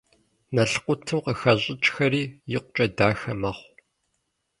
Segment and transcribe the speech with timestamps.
[0.55, 2.23] Налкъутым къыхащӏьӀкӀхэри
[2.55, 3.69] икъукӀэ дахэ мэхъу.